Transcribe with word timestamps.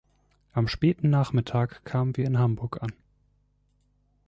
Am 0.53 0.67
späten 0.67 1.11
Nachmittag 1.11 1.85
kamen 1.85 2.17
wir 2.17 2.25
in 2.25 2.39
Hamburg 2.39 2.81
an. 2.81 2.91